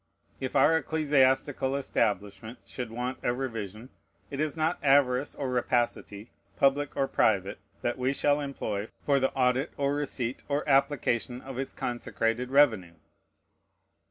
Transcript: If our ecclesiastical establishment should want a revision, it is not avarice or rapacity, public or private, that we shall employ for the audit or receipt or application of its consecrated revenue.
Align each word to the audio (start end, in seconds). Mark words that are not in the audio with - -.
If 0.39 0.55
our 0.55 0.77
ecclesiastical 0.77 1.75
establishment 1.75 2.57
should 2.65 2.89
want 2.89 3.19
a 3.21 3.35
revision, 3.35 3.89
it 4.31 4.39
is 4.39 4.57
not 4.57 4.79
avarice 4.81 5.35
or 5.35 5.51
rapacity, 5.51 6.31
public 6.57 6.97
or 6.97 7.07
private, 7.07 7.59
that 7.83 7.99
we 7.99 8.11
shall 8.11 8.39
employ 8.41 8.87
for 8.99 9.19
the 9.19 9.31
audit 9.33 9.71
or 9.77 9.93
receipt 9.93 10.41
or 10.49 10.67
application 10.67 11.39
of 11.41 11.59
its 11.59 11.71
consecrated 11.73 12.49
revenue. 12.49 12.95